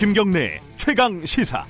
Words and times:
김경래 0.00 0.58
최강 0.78 1.26
시사. 1.26 1.62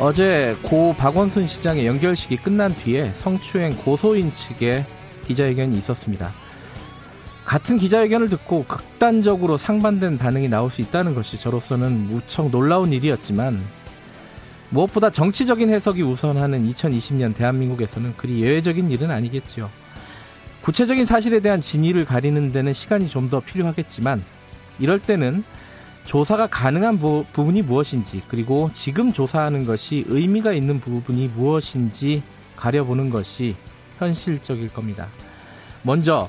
어제 0.00 0.56
고 0.62 0.94
박원순 0.96 1.46
시장의 1.46 1.86
연결식이 1.86 2.38
끝난 2.38 2.74
뒤에 2.74 3.12
성추행 3.12 3.76
고소인 3.76 4.34
측의 4.34 4.86
기자회견이 5.26 5.76
있었습니다. 5.76 6.32
같은 7.44 7.76
기자회견을 7.76 8.30
듣고 8.30 8.64
극단적으로 8.64 9.58
상반된 9.58 10.16
반응이 10.16 10.48
나올 10.48 10.70
수 10.70 10.80
있다는 10.80 11.14
것이 11.14 11.38
저로서는 11.38 11.92
무척 11.92 12.50
놀라운 12.50 12.90
일이었지만 12.90 13.60
무엇보다 14.70 15.10
정치적인 15.10 15.68
해석이 15.68 16.00
우선하는 16.00 16.66
2020년 16.72 17.34
대한민국에서는 17.34 18.14
그리 18.16 18.40
예외적인 18.40 18.90
일은 18.90 19.10
아니겠지요. 19.10 19.68
구체적인 20.66 21.06
사실에 21.06 21.38
대한 21.38 21.60
진위를 21.60 22.04
가리는 22.04 22.50
데는 22.50 22.72
시간이 22.72 23.08
좀 23.08 23.30
더 23.30 23.38
필요하겠지만 23.38 24.24
이럴 24.80 24.98
때는 24.98 25.44
조사가 26.06 26.48
가능한 26.48 26.98
부, 26.98 27.24
분이 27.32 27.62
무엇인지 27.62 28.22
그리고 28.26 28.70
지금 28.74 29.12
조사하는 29.12 29.64
것이 29.64 30.04
의미가 30.08 30.52
있는 30.52 30.80
부분이 30.80 31.28
무엇인지 31.36 32.24
가려보는 32.56 33.10
것이 33.10 33.54
현실적일 33.98 34.72
겁니다. 34.72 35.06
먼저 35.84 36.28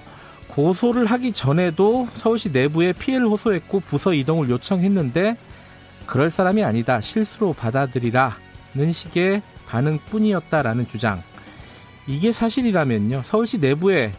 고소를 0.50 1.08
하기 1.08 1.34
전에도 1.34 2.08
서울시 2.14 2.52
내부에 2.52 2.94
피해를 2.94 3.26
호소했고 3.28 3.80
부서 3.80 4.14
이동을 4.14 4.52
요청했는데 4.52 5.36
그럴 6.06 6.30
사람이 6.30 6.64
아니다 6.64 7.02
실수로 7.02 7.54
받아들이라는 7.54 8.92
식의 8.92 9.42
반응뿐이었다라는 9.66 10.88
주장. 10.90 11.24
이게 12.06 12.32
사실이라면요 12.32 13.24
서울시 13.24 13.58
내부에 13.58 14.12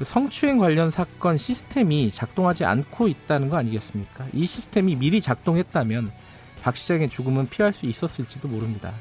그 0.00 0.06
성추행 0.06 0.56
관련 0.56 0.90
사건 0.90 1.36
시스템이 1.36 2.12
작동하지 2.12 2.64
않고 2.64 3.06
있다는 3.06 3.50
거 3.50 3.58
아니겠습니까? 3.58 4.28
이 4.32 4.46
시스템이 4.46 4.96
미리 4.96 5.20
작동했다면 5.20 6.10
박 6.62 6.74
시장의 6.74 7.10
죽음은 7.10 7.50
피할 7.50 7.74
수 7.74 7.84
있었을지도 7.84 8.48
모릅니다. 8.48 8.94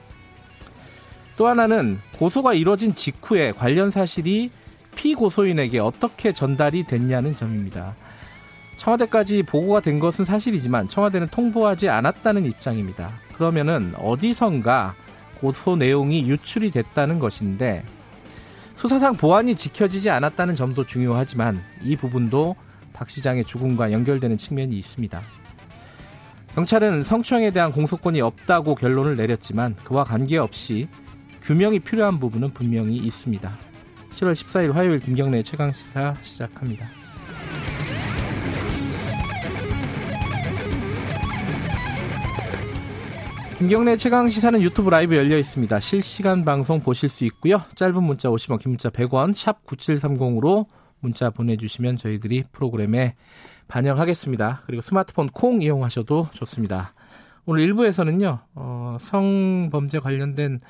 또 1.37 1.47
하나는 1.47 1.99
고소가 2.17 2.53
이뤄진 2.53 2.95
직후에 2.95 3.53
관련 3.53 3.89
사실이 3.89 4.51
피고소인에게 4.97 5.79
어떻게 5.79 6.33
전달이 6.33 6.83
됐냐는 6.83 7.33
점입니다. 7.33 7.95
청와대까지 8.75 9.43
보고가 9.43 9.79
된 9.79 9.99
것은 9.99 10.25
사실이지만 10.25 10.89
청와대는 10.89 11.29
통보하지 11.29 11.87
않았다는 11.87 12.43
입장입니다. 12.43 13.13
그러면은 13.35 13.93
어디선가 13.95 14.95
고소 15.39 15.77
내용이 15.77 16.29
유출이 16.29 16.71
됐다는 16.71 17.19
것인데 17.19 17.85
수사상 18.79 19.13
보안이 19.13 19.55
지켜지지 19.55 20.09
않았다는 20.09 20.55
점도 20.55 20.85
중요하지만 20.85 21.59
이 21.83 21.97
부분도 21.97 22.55
박 22.93 23.09
시장의 23.09 23.43
죽음과 23.43 23.91
연결되는 23.91 24.37
측면이 24.37 24.73
있습니다. 24.77 25.21
경찰은 26.55 27.03
성추행에 27.03 27.51
대한 27.51 27.73
공소권이 27.73 28.21
없다고 28.21 28.75
결론을 28.75 29.17
내렸지만 29.17 29.75
그와 29.83 30.05
관계없이 30.05 30.87
규명이 31.41 31.79
필요한 31.79 32.21
부분은 32.21 32.51
분명히 32.51 32.95
있습니다. 32.95 33.51
7월 34.13 34.31
14일 34.31 34.71
화요일 34.71 35.01
김경래 35.01 35.43
최강 35.43 35.73
시사 35.73 36.15
시작합니다. 36.21 36.98
김경래 43.59 43.97
최강 43.97 44.29
시사는 44.29 44.61
유튜브 44.61 44.89
라이브 44.89 45.17
열려 45.17 45.37
있습니다. 45.37 45.81
실시간 45.81 46.45
방송 46.45 46.79
보실 46.79 47.09
수 47.09 47.25
있고요. 47.25 47.61
짧은 47.75 48.01
문자 48.01 48.29
50원, 48.29 48.57
긴 48.57 48.71
문자 48.71 48.89
100원, 48.89 49.33
샵 49.35 49.65
9730으로 49.65 50.65
문자 51.01 51.29
보내주시면 51.29 51.97
저희들이 51.97 52.45
프로그램에 52.53 53.15
반영하겠습니다. 53.67 54.61
그리고 54.65 54.81
스마트폰 54.81 55.27
콩 55.27 55.61
이용하셔도 55.61 56.29
좋습니다. 56.31 56.93
오늘 57.45 57.67
1부에서는요, 57.67 58.39
어, 58.55 58.95
성범죄 59.01 59.99
관련된 59.99 60.61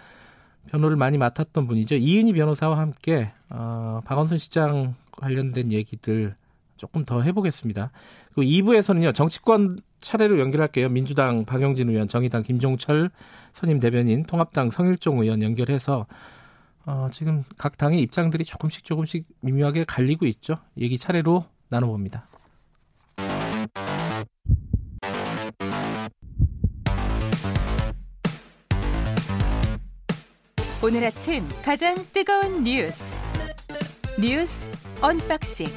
변호를 0.71 0.97
많이 0.97 1.19
맡았던 1.19 1.67
분이죠. 1.67 1.93
이은희 1.93 2.33
변호사와 2.33 2.79
함께, 2.79 3.31
어, 3.51 4.01
박원순 4.03 4.39
시장 4.39 4.95
관련된 5.11 5.71
얘기들 5.71 6.33
조금 6.79 7.05
더 7.05 7.21
해보겠습니다. 7.21 7.91
그리고 8.33 8.41
2부에서는요, 8.41 9.13
정치권 9.13 9.77
차례로 9.99 10.39
연결할게요. 10.39 10.89
민주당 10.89 11.45
박영진 11.45 11.89
의원, 11.89 12.07
정의당 12.07 12.41
김종철 12.41 13.11
선임 13.53 13.79
대변인, 13.79 14.23
통합당 14.23 14.71
성일종 14.71 15.19
의원 15.19 15.43
연결해서 15.43 16.07
어, 16.85 17.09
지금 17.11 17.43
각 17.57 17.77
당의 17.77 17.99
입장들이 18.01 18.45
조금씩 18.45 18.83
조금씩 18.83 19.27
미묘하게 19.41 19.83
갈리고 19.83 20.25
있죠. 20.25 20.57
얘기 20.77 20.97
차례로 20.97 21.45
나눠봅니다. 21.67 22.27
오늘 30.81 31.03
아침 31.03 31.43
가장 31.61 31.93
뜨거운 32.13 32.63
뉴스 32.63 33.19
뉴스 34.17 34.65
unboxing 35.01 35.67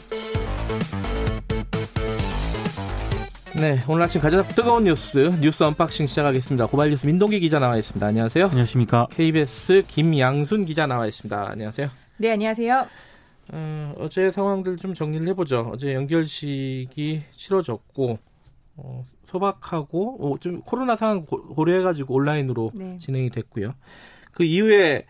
네, 3.62 3.78
오늘 3.88 4.02
아침 4.02 4.20
가장 4.20 4.42
뜨거운 4.48 4.84
뉴스 4.84 5.18
뉴스 5.40 5.62
unboxing 5.62 6.06
시작하겠습니다. 6.06 6.66
고발 6.66 6.90
뉴스 6.90 7.06
민동기 7.06 7.38
기자 7.38 7.60
나와 7.60 7.76
있습니다. 7.76 8.04
안녕하세요. 8.04 8.46
안녕하십니까. 8.46 9.06
KBS 9.12 9.84
김양순 9.86 10.64
기자 10.64 10.86
나와 10.86 11.06
있습니다. 11.06 11.50
안녕하세요. 11.50 11.88
네, 12.16 12.32
안녕하세요. 12.32 12.86
어, 13.52 13.94
어제 13.98 14.30
상황들 14.30 14.78
좀 14.78 14.94
정리를 14.94 15.28
해보죠. 15.28 15.70
어제 15.72 15.94
영결식이 15.94 17.22
치러졌고 17.36 18.18
어, 18.78 19.06
소박하고 19.26 20.16
어, 20.20 20.38
좀 20.38 20.60
코로나 20.62 20.96
상황 20.96 21.24
고, 21.24 21.64
려해가지고 21.64 22.14
온라인으로 22.14 22.72
네. 22.74 22.98
진행이 22.98 23.30
됐고요. 23.30 23.74
그 24.32 24.44
이후에 24.44 25.04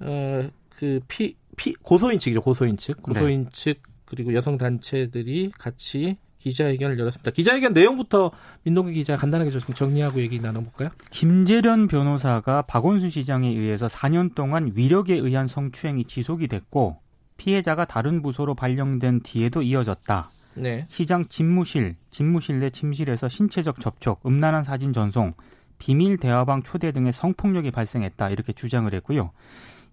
어, 0.00 0.48
그 0.76 1.00
피, 1.08 1.36
피 1.56 1.74
고소인 1.74 2.18
측이죠. 2.18 2.42
고소인 2.42 2.76
측, 2.76 3.02
고소인 3.02 3.46
네. 3.46 3.50
측 3.52 3.87
그리고 4.08 4.32
여성 4.34 4.56
단체들이 4.56 5.52
같이 5.58 6.16
기자회견을 6.38 6.98
열었습니다. 6.98 7.30
기자회견 7.32 7.74
내용부터 7.74 8.30
민동기 8.62 8.94
기자 8.94 9.16
간단하게 9.16 9.50
좀 9.50 9.74
정리하고 9.74 10.20
얘기 10.20 10.40
나눠볼까요? 10.40 10.90
김재련 11.10 11.88
변호사가 11.88 12.62
박원순 12.62 13.10
시장에 13.10 13.48
의해서 13.48 13.86
4년 13.86 14.34
동안 14.34 14.72
위력에 14.74 15.14
의한 15.14 15.46
성추행이 15.46 16.04
지속이 16.04 16.48
됐고 16.48 17.00
피해자가 17.36 17.84
다른 17.84 18.22
부서로 18.22 18.54
발령된 18.54 19.20
뒤에도 19.22 19.62
이어졌다. 19.62 20.30
네. 20.54 20.86
시장 20.88 21.26
집무실, 21.28 21.96
집무실 22.10 22.60
내 22.60 22.70
침실에서 22.70 23.28
신체적 23.28 23.80
접촉, 23.80 24.20
음란한 24.26 24.64
사진 24.64 24.92
전송, 24.92 25.34
비밀 25.78 26.16
대화방 26.16 26.62
초대 26.62 26.90
등의 26.92 27.12
성폭력이 27.12 27.70
발생했다. 27.70 28.30
이렇게 28.30 28.52
주장을 28.52 28.92
했고요. 28.92 29.30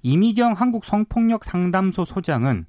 이미경 0.01 0.53
한국 0.53 0.85
성폭력 0.85 1.43
상담소 1.43 2.05
소장은 2.05 2.65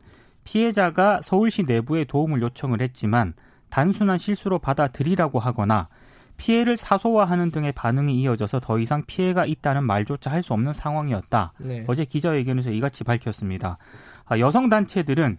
피해자가 0.47 1.21
서울시 1.23 1.65
내부에 1.65 2.05
도움을 2.05 2.41
요청을 2.41 2.81
했지만 2.81 3.35
단순한 3.69 4.17
실수로 4.17 4.61
받아들이라고 4.61 5.41
하거나 5.41 5.89
피해를 6.37 6.77
사소화하는 6.77 7.51
등의 7.51 7.73
반응이 7.73 8.15
이어져서 8.21 8.61
더 8.61 8.79
이상 8.79 9.03
피해가 9.07 9.45
있다는 9.45 9.85
말조차 9.85 10.31
할 10.31 10.43
수 10.43 10.53
없는 10.53 10.73
상황이었다. 10.73 11.53
네. 11.59 11.85
어제 11.89 12.05
기자회견에서 12.05 12.71
이같이 12.71 13.05
밝혔습니다. 13.05 13.79
아, 14.25 14.39
여성 14.39 14.69
단체들은 14.69 15.39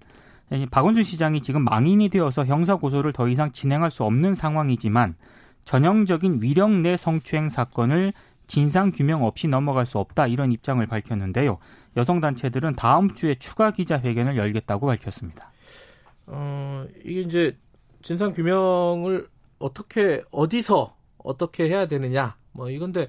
박원순 0.71 1.03
시장이 1.03 1.41
지금 1.41 1.63
망인이 1.63 2.09
되어서 2.09 2.45
형사 2.45 2.75
고소를 2.75 3.13
더 3.13 3.29
이상 3.29 3.51
진행할 3.51 3.91
수 3.91 4.03
없는 4.03 4.35
상황이지만 4.35 5.15
전형적인 5.65 6.41
위력 6.41 6.71
내 6.71 6.97
성추행 6.97 7.49
사건을 7.49 8.13
진상 8.47 8.91
규명 8.91 9.23
없이 9.23 9.47
넘어갈 9.47 9.85
수 9.85 9.99
없다 9.99 10.27
이런 10.27 10.51
입장을 10.51 10.85
밝혔는데요. 10.85 11.59
여성 11.95 12.19
단체들은 12.21 12.75
다음 12.75 13.13
주에 13.13 13.35
추가 13.35 13.71
기자 13.71 13.99
회견을 13.99 14.37
열겠다고 14.37 14.87
밝혔습니다. 14.87 15.51
어, 16.27 16.85
이게 17.03 17.21
이제 17.21 17.57
진상 18.01 18.31
규명을 18.31 19.27
어떻게 19.59 20.23
어디서 20.31 20.95
어떻게 21.17 21.67
해야 21.67 21.87
되느냐 21.87 22.35
뭐 22.57 22.69
이건데 22.71 23.07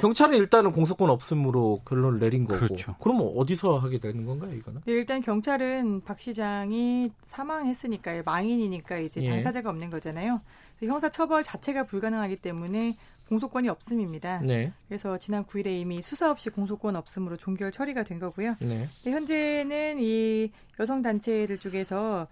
경찰은 0.00 0.36
일단은 0.36 0.72
공소권 0.72 1.08
없음으로 1.08 1.82
결론을 1.86 2.18
내린 2.18 2.44
거고 2.44 2.58
그렇죠. 2.58 2.96
그럼 3.00 3.30
어디서 3.36 3.78
하게 3.78 3.98
되는 3.98 4.26
건가요 4.26 4.52
이거는? 4.52 4.82
네, 4.84 4.92
일단 4.92 5.22
경찰은 5.22 6.02
박 6.04 6.18
시장이 6.20 7.12
사망했으니까 7.26 8.22
망인이니까 8.24 8.98
이제 8.98 9.22
예. 9.22 9.30
당사자가 9.30 9.70
없는 9.70 9.90
거잖아요. 9.90 10.40
형사 10.82 11.08
처벌 11.08 11.44
자체가 11.44 11.84
불가능하기 11.84 12.36
때문에 12.36 12.96
공소권이 13.28 13.68
없음입니다. 13.68 14.40
네. 14.40 14.72
그래서 14.88 15.18
지난 15.18 15.44
9일에 15.44 15.66
이미 15.80 16.02
수사 16.02 16.30
없이 16.30 16.50
공소권 16.50 16.96
없음으로 16.96 17.36
종결 17.36 17.72
처리가 17.72 18.02
된 18.04 18.18
거고요. 18.18 18.56
네. 18.60 18.86
현재는 19.02 19.98
이 20.00 20.50
여성 20.78 21.02
단체들 21.02 21.58
쪽에서 21.58 22.26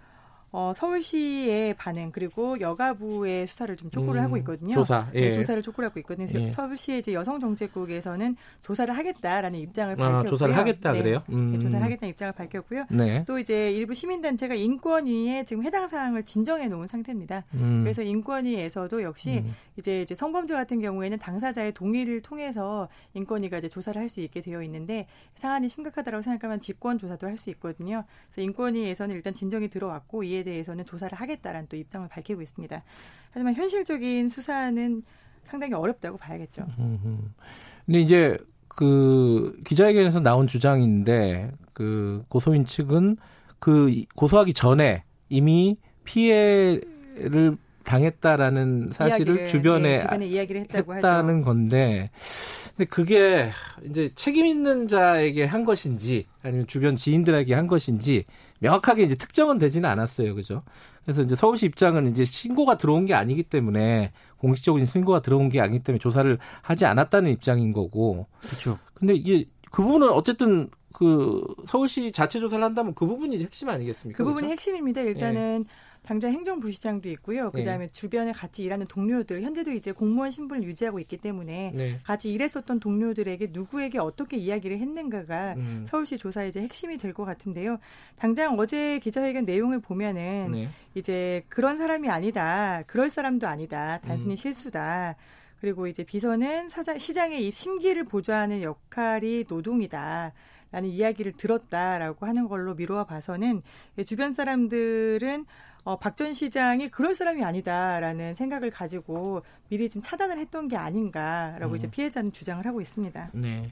어, 0.55 0.71
서울시의 0.75 1.75
반응 1.75 2.11
그리고 2.13 2.61
여가부의 2.61 3.47
수사를 3.47 3.75
좀 3.77 3.91
촉구를 3.91 4.21
음, 4.21 4.25
하고 4.25 4.37
있거든요. 4.39 4.75
조사, 4.75 5.09
네, 5.13 5.21
예. 5.21 5.29
네, 5.29 5.33
조사를 5.33 5.63
촉구를 5.63 5.89
하고 5.89 5.99
있거든요. 6.01 6.27
예. 6.39 6.51
서울시의 6.51 6.99
이제 6.99 7.15
여성정책국에서는 7.15 8.37
조사를 8.61 8.95
하겠다라는 8.97 9.59
입장을 9.61 9.95
아, 9.95 9.97
밝혔고요. 9.97 10.31
조사를 10.31 10.57
하겠다 10.57 10.93
네, 10.93 10.99
그래요? 11.03 11.23
네, 11.27 11.35
음. 11.35 11.53
네, 11.53 11.59
조사를 11.59 11.83
하겠다는 11.85 12.11
입장을 12.11 12.33
밝혔고요. 12.35 12.85
네. 12.91 13.25
또 13.27 13.39
이제 13.39 13.73
일부 13.73 13.95
시민단체가 13.95 14.55
인권위에 14.55 15.45
지금 15.45 15.65
해당 15.65 15.89
사항을 15.89 16.25
진정해 16.25 16.69
놓은 16.69 16.87
상태입니다. 16.87 17.45
음. 17.55 17.81
그래서 17.83 18.03
인권위에서도 18.03 19.03
역시 19.03 19.43
음. 19.45 19.55
이제 19.79 20.03
이제 20.03 20.15
성범죄 20.15 20.53
같은 20.55 20.81
경우에는 20.81 21.19
당사자의 21.19 21.73
동의를 21.73 22.21
통해서 22.23 22.89
인권위가 23.15 23.59
이제 23.59 23.69
조사를 23.69 24.01
할 24.01 24.13
수 24.13 24.21
있게 24.21 24.43
되어 24.43 24.63
있는데 24.65 25.07
사안이 25.37 25.69
심각하다고 25.71 26.21
생각하면 26.21 26.61
직권 26.61 26.99
조사도 26.99 27.27
할 27.27 27.39
수 27.39 27.49
있거든요. 27.51 28.05
그래서 28.31 28.43
인권위에서는 28.43 29.17
일단 29.17 29.33
진정이 29.33 29.69
들어왔고 29.71 30.23
이에 30.25 30.42
대해서는 30.45 30.85
조사를 30.85 31.19
하겠다라는 31.19 31.69
또 31.69 31.77
입장을 31.77 32.09
밝히고 32.09 32.43
있습니다. 32.43 32.83
하지만 33.31 33.55
현실적인 33.55 34.29
수사는 34.29 35.03
상당히 35.45 35.75
어렵다고 35.75 36.17
봐야겠죠. 36.19 36.67
근데 37.87 38.01
이제 38.01 38.39
그 38.69 39.59
기자회견에서 39.65 40.21
나온 40.21 40.47
주장인데 40.47 41.51
그 41.73 42.25
고소인 42.29 42.65
측은 42.65 43.17
그 43.59 44.05
고소하기 44.15 44.55
전에 44.55 45.05
이미 45.29 45.77
피해를 46.05 47.57
당했다라는 47.85 48.91
사실을 48.93 49.35
이야기를, 49.35 49.47
주변에, 49.47 49.89
네, 49.91 49.99
주변에 49.99 50.27
이야기를 50.27 50.61
했다고 50.63 50.95
했다는 50.97 51.37
하죠. 51.37 51.45
건데 51.45 52.11
근데 52.77 52.85
그게 52.89 53.51
이제 53.85 54.11
책임 54.15 54.47
있는 54.47 54.89
자에게 54.89 55.45
한 55.45 55.65
것인지 55.65 56.27
아니면 56.43 56.67
주변 56.67 56.97
지인들에게 56.97 57.53
한 57.55 57.67
것인지 57.67 58.25
명확하게 58.63 59.03
이제 59.03 59.17
특정은 59.17 59.59
되지는 59.59 59.89
않았어요. 59.91 60.35
그죠? 60.37 60.63
그래서 61.05 61.23
이제 61.23 61.35
서울시 61.35 61.67
입장은 61.67 62.07
이제 62.07 62.25
신고가 62.25 62.77
들어온 62.77 63.07
게 63.07 63.13
아니기 63.13 63.43
때문에 63.43 64.13
공식적인 64.39 64.87
신고가 64.87 65.21
들어온 65.21 65.49
게 65.49 65.61
아니기 65.61 65.83
때문에 65.83 65.99
조사를 65.99 66.39
하지 66.63 66.87
않았다는 66.87 67.33
입장인 67.33 67.73
거고. 67.73 68.27
그렇죠. 68.41 68.79
근데 68.95 69.15
이게 69.15 69.47
그 69.73 69.83
부분은 69.83 70.09
어쨌든 70.11 70.71
그 70.93 71.45
서울시 71.67 72.13
자체 72.13 72.39
조사를 72.39 72.63
한다면 72.63 72.95
그 72.95 73.05
부분이 73.05 73.43
핵심 73.43 73.69
아니겠습니까? 73.69 74.17
그 74.17 74.25
부분이 74.25 74.47
그렇죠? 74.47 74.53
핵심입니다. 74.53 75.01
일단은 75.01 75.67
예. 75.69 75.73
당장 76.03 76.33
행정부시장도 76.33 77.09
있고요. 77.11 77.51
네. 77.53 77.61
그다음에 77.61 77.87
네. 77.87 77.93
주변에 77.93 78.33
같이 78.33 78.65
일하는 78.65 78.87
동료들 78.87 79.43
현재도 79.43 79.71
이제 79.73 79.93
공무원 79.93 80.31
신분을 80.33 80.65
유지하고 80.65 80.99
있기 80.99 81.17
때문에 81.19 81.73
네. 81.75 82.01
같이 82.03 82.33
일했었던 82.33 82.81
동료들에게 82.81 83.49
누구에게 83.53 83.99
어떻게 83.99 84.37
이야기를 84.37 84.79
했는가가 84.79 85.55
음. 85.57 85.87
서울시 85.89 86.19
조사의 86.19 86.49
이제 86.49 86.61
핵심이 86.61 86.99
될 86.99 87.13
것 87.13 87.25
같은데요. 87.27 87.79
당장 88.17 88.59
어제 88.59 88.99
기자회견 88.99 89.45
내용을 89.45 89.81
보면은 89.81 90.49
네. 90.53 90.71
이제 90.95 91.45
그런 91.49 91.77
사람이 91.77 92.09
아니다. 92.09 92.83
그럴 92.87 93.11
사람도 93.11 93.47
아니다. 93.47 94.01
단순히 94.03 94.33
음. 94.33 94.37
실수다. 94.37 95.15
그리고 95.61 95.87
이제 95.87 96.03
비서는 96.03 96.71
사장, 96.71 96.99
시장의 96.99 97.47
이 97.47 97.51
심기를 97.53 98.05
보좌하는 98.05 98.63
역할이 98.63 99.45
노동이다. 99.49 100.33
라는 100.73 100.89
이야기를 100.89 101.33
들었다라고 101.33 102.25
하는 102.25 102.49
걸로 102.49 102.75
미루어 102.75 103.05
봐서는 103.05 103.61
주변 104.07 104.33
사람들은 104.33 105.45
어, 105.85 105.99
박 105.99 106.17
전 106.17 106.33
시장이 106.33 106.89
그럴 106.91 107.15
사람이 107.15 107.43
아니다라는 107.45 108.35
생각을 108.35 108.71
가지고 108.71 109.43
미리 109.69 109.89
좀 109.89 110.01
차단을 110.03 110.39
했던 110.39 110.69
게 110.69 110.77
아닌가라고 110.77 111.73
음. 111.73 111.77
이제 111.77 111.91
피해자는 111.91 112.33
주장을 112.33 112.65
하고 112.65 112.81
있습니다. 112.81 113.31
네. 113.35 113.63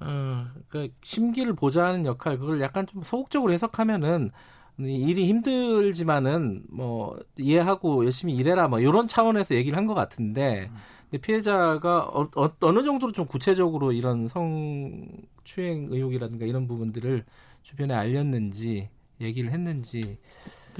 어, 0.00 0.46
그 0.68 0.88
심기를 1.02 1.54
보좌하는 1.54 2.04
역할 2.04 2.38
그걸 2.38 2.60
약간 2.60 2.86
좀 2.86 3.02
소극적으로 3.02 3.52
해석하면은 3.54 4.30
일이 4.78 5.26
힘들지만은 5.28 6.64
뭐 6.68 7.18
이해하고 7.38 8.04
열심히 8.04 8.34
일해라 8.34 8.68
뭐 8.68 8.78
이런 8.78 9.08
차원에서 9.08 9.54
얘기를 9.54 9.78
한 9.78 9.86
것 9.86 9.94
같은데 9.94 10.68
근데 11.08 11.18
피해자가 11.22 12.00
어, 12.12 12.28
어, 12.36 12.72
느 12.72 12.82
정도로 12.84 13.12
좀 13.12 13.24
구체적으로 13.24 13.92
이런 13.92 14.28
성추행 14.28 15.86
의혹이라든가 15.90 16.44
이런 16.44 16.66
부분들을 16.66 17.24
주변에 17.62 17.94
알렸는지 17.94 18.90
얘기를 19.22 19.50
했는지 19.50 20.18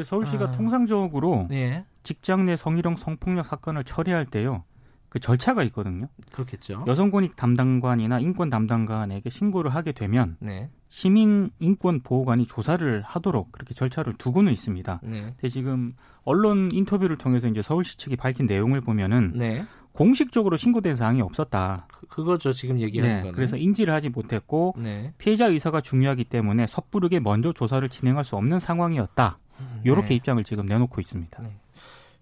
서울시가 0.05 0.47
아. 0.47 0.53
통상적으로 0.53 1.47
네. 1.49 1.85
직장 2.03 2.47
내 2.47 2.57
성희롱 2.57 2.97
성폭력 2.97 3.45
사건을 3.47 3.85
처리할 3.85 4.27
때요. 4.27 4.65
그 5.09 5.21
절차가 5.21 5.63
있거든요. 5.65 6.09
그렇겠죠. 6.33 6.85
여성권익 6.87 7.37
담당관이나 7.37 8.21
인권 8.21 8.51
담당관에게 8.51 9.31
신고를 9.31 9.75
하게 9.75 9.93
되면 9.93 10.37
네. 10.41 10.69
시민 10.89 11.51
인권 11.59 12.01
보호관이 12.01 12.47
조사를 12.47 13.03
하도록 13.03 13.51
그렇게 13.53 13.75
절차를 13.75 14.15
두고는 14.19 14.53
있습니다. 14.53 15.01
네. 15.05 15.21
근데 15.23 15.49
지금 15.49 15.95
언론 16.25 16.71
인터뷰를 16.73 17.17
통해서 17.17 17.49
이제 17.49 17.63
서울시 17.63 17.97
측이 17.97 18.17
밝힌 18.17 18.47
내용을 18.47 18.81
보면은 18.81 19.33
네. 19.35 19.65
공식적으로 19.93 20.57
신고된 20.57 20.97
사항이 20.97 21.23
없었다. 21.23 21.89
그, 22.09 22.23
거죠 22.23 22.53
지금 22.53 22.79
얘기하는 22.81 23.17
네, 23.17 23.21
거는. 23.23 23.33
그래서 23.33 23.57
인지를 23.57 23.95
하지 23.95 24.11
못했고 24.11 24.75
네. 24.77 25.15
피해자 25.17 25.47
의사가 25.47 25.81
중요하기 25.81 26.25
때문에 26.25 26.67
섣부르게 26.67 27.21
먼저 27.21 27.53
조사를 27.53 27.89
진행할 27.89 28.25
수 28.25 28.37
없는 28.37 28.61
상황이었다. 28.61 29.39
이렇게 29.85 30.09
네. 30.09 30.15
입장을 30.17 30.43
지금 30.45 30.67
내놓고 30.67 31.01
있습니다. 31.01 31.43
네. 31.43 31.57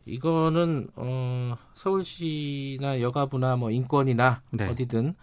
이거는 0.07 0.89
어, 0.97 1.57
서울시나 1.75 3.01
여가부나 3.01 3.57
뭐 3.57 3.71
인권이나 3.71 4.43
네. 4.51 4.69
어디든 4.69 5.15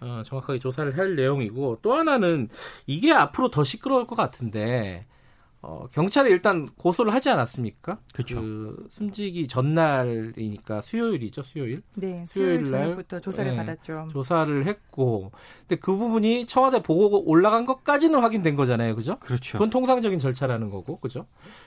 어, 0.00 0.22
정확하게 0.24 0.58
조사를 0.60 0.96
할 0.96 1.16
내용이고 1.16 1.78
또 1.82 1.94
하나는 1.94 2.48
이게 2.86 3.12
앞으로 3.12 3.50
더 3.50 3.64
시끄러울 3.64 4.06
것 4.06 4.14
같은데 4.14 5.06
어, 5.60 5.86
경찰에 5.92 6.30
일단 6.30 6.66
고소를 6.66 7.12
하지 7.12 7.30
않았습니까? 7.30 7.98
그렇죠. 8.12 8.40
그 8.40 8.86
숨지기 8.88 9.48
전날이니까 9.48 10.80
수요일이죠, 10.80 11.42
수요일. 11.42 11.82
네, 11.94 12.24
수요일, 12.26 12.64
수요일 12.64 12.70
날부터 12.70 13.20
조사를 13.20 13.50
네, 13.50 13.56
받았죠. 13.56 14.08
조사를 14.12 14.66
했고, 14.66 15.32
근데 15.60 15.76
그 15.80 15.96
부분이 15.96 16.46
청와대 16.46 16.80
보고 16.80 17.28
올라간 17.28 17.66
것까지는 17.66 18.20
확인된 18.20 18.54
거잖아요, 18.54 18.94
그죠? 18.94 19.18
그렇죠. 19.18 19.52
그건 19.52 19.70
통상적인 19.70 20.20
절차라는 20.20 20.70
거고, 20.70 21.00
그죠? 21.00 21.26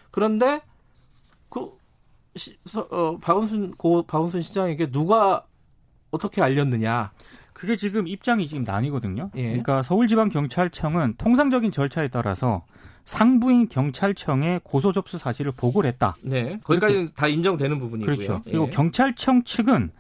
그런데 0.09 0.61
그 1.49 1.71
시, 2.38 2.57
어, 2.91 3.17
박원순 3.17 3.75
고 3.75 4.03
박원순 4.03 4.41
시장에게 4.41 4.89
누가 4.89 5.45
어떻게 6.11 6.41
알렸느냐? 6.41 7.11
그게 7.53 7.75
지금 7.75 8.07
입장이 8.07 8.47
지금 8.47 8.63
나뉘거든요. 8.63 9.31
예. 9.35 9.43
그러니까 9.43 9.83
서울지방경찰청은 9.83 11.15
통상적인 11.17 11.71
절차에 11.71 12.07
따라서 12.07 12.65
상부인 13.06 13.68
경찰청에 13.69 14.59
고소 14.63 14.92
접수 14.92 15.18
사실을 15.18 15.51
보고를 15.51 15.88
했다. 15.89 16.15
네. 16.21 16.59
거기까지는 16.63 17.12
다 17.15 17.27
인정되는 17.27 17.80
부분이고요. 17.80 18.15
그렇죠. 18.15 18.42
그리고 18.45 18.68
예. 18.68 18.69
경찰청 18.69 19.44
측은 19.44 19.92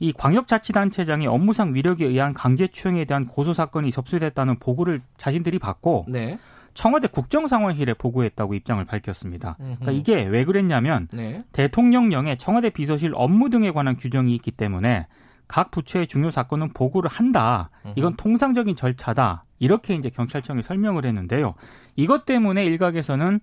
이 0.00 0.12
광역자치단체장이 0.12 1.26
업무상 1.26 1.74
위력에 1.74 2.06
의한 2.06 2.32
강제추행에 2.32 3.04
대한 3.04 3.26
고소 3.26 3.52
사건이 3.52 3.90
접수됐다는 3.90 4.58
보고를 4.58 5.02
자신들이 5.16 5.58
받고 5.58 6.06
네. 6.08 6.38
청와대 6.74 7.08
국정상황실에 7.08 7.94
보고했다고 7.94 8.54
입장을 8.54 8.84
밝혔습니다. 8.84 9.56
그러니까 9.58 9.90
이게 9.90 10.22
왜 10.22 10.44
그랬냐면 10.44 11.08
네. 11.12 11.42
대통령령에 11.50 12.36
청와대 12.36 12.70
비서실 12.70 13.12
업무 13.16 13.50
등에 13.50 13.72
관한 13.72 13.96
규정이 13.96 14.32
있기 14.36 14.52
때문에 14.52 15.06
각 15.48 15.70
부처의 15.70 16.06
중요 16.06 16.30
사건은 16.30 16.72
보고를 16.74 17.10
한다. 17.10 17.70
이건 17.96 18.14
통상적인 18.16 18.76
절차다. 18.76 19.44
이렇게 19.58 19.94
이제 19.94 20.10
경찰청이 20.10 20.62
설명을 20.62 21.04
했는데요. 21.04 21.54
이것 21.96 22.24
때문에 22.26 22.64
일각에서는 22.64 23.40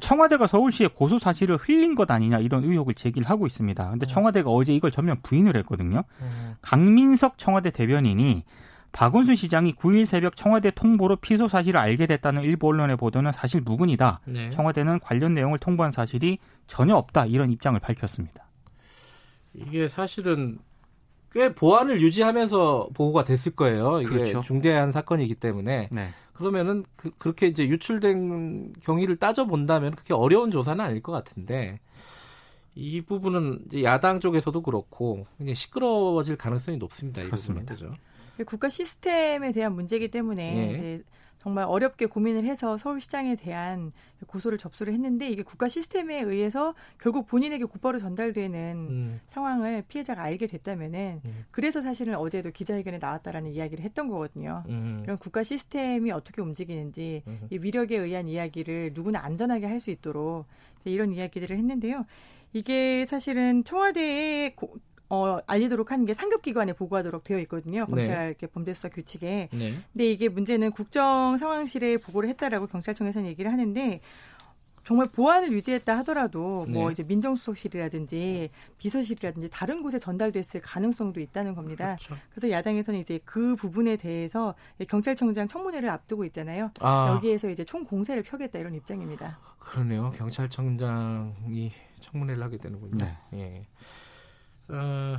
청와대가 0.00 0.46
서울시에 0.46 0.88
고소 0.88 1.18
사실을 1.18 1.56
흘린 1.56 1.94
것 1.94 2.10
아니냐 2.10 2.38
이런 2.38 2.64
의혹을 2.64 2.94
제기를 2.94 3.28
하고 3.28 3.46
있습니다. 3.46 3.90
근데 3.90 4.06
음. 4.06 4.08
청와대가 4.08 4.50
어제 4.50 4.74
이걸 4.74 4.90
전면 4.90 5.18
부인을 5.22 5.56
했거든요. 5.58 6.02
음. 6.20 6.54
강민석 6.62 7.38
청와대 7.38 7.70
대변인이 7.70 8.44
박원순 8.92 9.36
시장이 9.36 9.74
9일 9.74 10.04
새벽 10.04 10.36
청와대 10.36 10.70
통보로 10.70 11.16
피소 11.16 11.48
사실을 11.48 11.80
알게 11.80 12.06
됐다는 12.06 12.42
일부 12.42 12.68
언론의 12.68 12.96
보도는 12.96 13.32
사실 13.32 13.60
무근이다. 13.62 14.20
네. 14.26 14.50
청와대는 14.50 15.00
관련 15.00 15.34
내용을 15.34 15.58
통보한 15.58 15.90
사실이 15.90 16.38
전혀 16.66 16.94
없다. 16.94 17.26
이런 17.26 17.50
입장을 17.50 17.78
밝혔습니다. 17.80 18.44
이게 19.54 19.88
사실은 19.88 20.58
꽤 21.32 21.54
보안을 21.54 22.00
유지하면서 22.02 22.90
보고가 22.94 23.24
됐을 23.24 23.54
거예요. 23.54 24.00
이게 24.00 24.10
그렇죠. 24.10 24.40
중대한 24.42 24.92
사건이기 24.92 25.34
때문에. 25.34 25.88
네. 25.90 26.08
그러면은 26.32 26.84
그, 26.96 27.10
렇게 27.22 27.46
이제 27.46 27.66
유출된 27.66 28.74
경위를 28.82 29.16
따져 29.16 29.46
본다면 29.46 29.92
그렇게 29.92 30.14
어려운 30.14 30.50
조사는 30.50 30.84
아닐 30.84 31.02
것 31.02 31.12
같은데 31.12 31.78
이 32.74 33.00
부분은 33.02 33.64
이제 33.66 33.82
야당 33.84 34.18
쪽에서도 34.18 34.60
그렇고 34.62 35.26
굉장히 35.38 35.54
시끄러워질 35.54 36.36
가능성이 36.36 36.78
높습니다. 36.78 37.22
그렇습니다. 37.22 37.74
이 37.74 37.76
부분은, 37.76 37.94
그죠? 37.96 38.44
국가 38.46 38.68
시스템에 38.68 39.52
대한 39.52 39.74
문제이기 39.74 40.08
때문에 40.08 40.54
네. 40.54 40.72
이제 40.72 41.02
정말 41.42 41.64
어렵게 41.64 42.06
고민을 42.06 42.44
해서 42.44 42.78
서울시장에 42.78 43.36
대한 43.36 43.92
고소를 44.26 44.58
접수를 44.58 44.92
했는데 44.94 45.28
이게 45.28 45.42
국가 45.42 45.68
시스템에 45.68 46.20
의해서 46.20 46.74
결국 46.98 47.26
본인에게 47.26 47.64
곧바로 47.64 47.98
전달되는 47.98 48.76
음. 48.88 49.20
상황을 49.28 49.82
피해자가 49.88 50.22
알게 50.22 50.46
됐다면은 50.46 51.20
음. 51.24 51.44
그래서 51.50 51.82
사실은 51.82 52.14
어제도 52.14 52.50
기자회견에 52.50 52.98
나왔다라는 52.98 53.50
이야기를 53.50 53.84
했던 53.84 54.08
거거든요. 54.08 54.62
음. 54.68 55.00
그럼 55.02 55.18
국가 55.18 55.42
시스템이 55.42 56.12
어떻게 56.12 56.40
움직이는지 56.40 57.24
음. 57.26 57.48
이 57.50 57.58
위력에 57.60 57.96
의한 57.98 58.28
이야기를 58.28 58.92
누구나 58.94 59.20
안전하게 59.22 59.66
할 59.66 59.82
수 59.82 59.90
있도록 59.90 60.46
이런 60.84 61.12
이야기들을 61.12 61.56
했는데요. 61.56 62.06
이게 62.52 63.04
사실은 63.06 63.64
청와대의 63.64 64.54
고, 64.54 64.76
어, 65.12 65.40
알리도록 65.46 65.92
하는 65.92 66.06
게 66.06 66.14
상급기관에 66.14 66.72
보고하도록 66.72 67.22
되어 67.22 67.38
있거든요. 67.40 67.80
네. 67.80 67.86
검찰 67.86 68.34
네. 68.34 68.46
범죄수사 68.46 68.88
규칙에. 68.88 69.50
네. 69.52 69.74
근데 69.92 70.10
이게 70.10 70.30
문제는 70.30 70.70
국정 70.70 71.36
상황실에 71.36 71.98
보고를 71.98 72.30
했다라고 72.30 72.66
경찰청에서는 72.66 73.28
얘기를 73.28 73.52
하는데 73.52 74.00
정말 74.84 75.08
보안을 75.08 75.52
유지했다 75.52 75.98
하더라도 75.98 76.64
네. 76.66 76.78
뭐 76.78 76.90
이제 76.90 77.02
민정수석실이라든지 77.02 78.48
비서실이라든지 78.78 79.50
다른 79.52 79.82
곳에 79.82 79.98
전달됐을 79.98 80.62
가능성도 80.62 81.20
있다는 81.20 81.54
겁니다. 81.54 81.96
그렇죠. 81.96 82.16
그래서 82.30 82.50
야당에서는 82.50 82.98
이제 82.98 83.20
그 83.26 83.54
부분에 83.54 83.96
대해서 83.96 84.54
경찰청장 84.88 85.46
청문회를 85.46 85.90
앞두고 85.90 86.24
있잖아요. 86.24 86.70
아. 86.80 87.12
여기에서 87.16 87.50
이제 87.50 87.64
총 87.66 87.84
공세를 87.84 88.22
펴겠다 88.22 88.58
이런 88.58 88.74
입장입니다. 88.74 89.38
그러네요. 89.58 90.10
경찰청장이 90.16 91.70
청문회를 92.00 92.42
하게 92.42 92.56
되는군요. 92.56 93.04
네. 93.04 93.18
예. 93.34 93.66
어, 94.68 95.16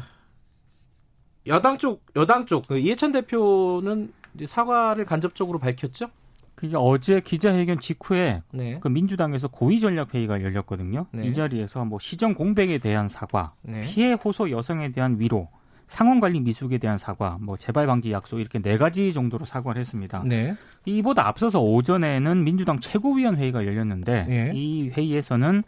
여당 1.47 1.77
쪽 1.77 2.05
여당 2.15 2.45
쪽 2.45 2.63
그 2.67 2.77
이해찬 2.77 3.11
대표는 3.11 4.13
사과를 4.45 5.05
간접적으로 5.05 5.59
밝혔죠. 5.59 6.09
그게 6.55 6.75
어제 6.77 7.19
기자회견 7.19 7.79
직후에 7.79 8.41
네. 8.51 8.79
그 8.79 8.87
민주당에서 8.87 9.47
고위 9.47 9.79
전략 9.79 10.13
회의가 10.13 10.41
열렸거든요. 10.41 11.07
네. 11.11 11.27
이 11.27 11.33
자리에서 11.33 11.83
뭐 11.83 11.99
시정 11.99 12.35
공백에 12.35 12.77
대한 12.77 13.09
사과, 13.09 13.53
네. 13.63 13.81
피해 13.81 14.13
호소 14.13 14.51
여성에 14.51 14.91
대한 14.91 15.19
위로, 15.19 15.49
상원 15.87 16.19
관리 16.19 16.39
미숙에 16.39 16.77
대한 16.77 16.97
사과, 16.97 17.37
뭐 17.41 17.57
재발 17.57 17.87
방지 17.87 18.11
약속 18.11 18.39
이렇게 18.39 18.59
네 18.59 18.77
가지 18.77 19.13
정도로 19.13 19.45
사과를 19.45 19.79
했습니다. 19.79 20.23
네. 20.25 20.55
이보다 20.85 21.27
앞서서 21.27 21.59
오전에는 21.59 22.43
민주당 22.43 22.79
최고위원 22.79 23.35
회의가 23.35 23.65
열렸는데 23.65 24.23
네. 24.23 24.51
이 24.53 24.89
회의에서는 24.89 25.63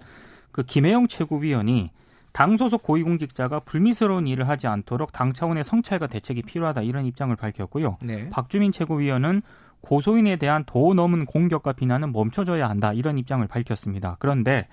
그 0.51 0.63
김혜영 0.63 1.07
최고위원이 1.07 1.89
당 2.35 2.57
소속 2.57 2.83
고위공직자가 2.83 3.61
불미스러운 3.61 4.27
일을 4.27 4.49
하지 4.49 4.67
않도록 4.67 5.13
당 5.13 5.31
차원의 5.31 5.63
성찰과 5.63 6.07
대책이 6.07 6.41
필요하다 6.41 6.81
이런 6.81 7.05
입장을 7.05 7.33
밝혔고요. 7.33 7.99
네. 8.01 8.29
박주민 8.29 8.73
최고위원은 8.73 9.41
고소인에 9.79 10.35
대한 10.35 10.65
도 10.65 10.93
넘은 10.93 11.27
공격과 11.27 11.71
비난은 11.71 12.11
멈춰져야 12.11 12.67
한다 12.67 12.91
이런 12.91 13.17
입장을 13.17 13.47
밝혔습니다. 13.47 14.17
그런데 14.19 14.67